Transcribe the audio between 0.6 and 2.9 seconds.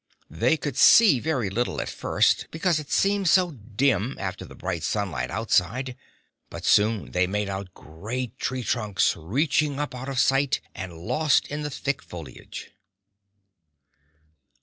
see very little at first, because it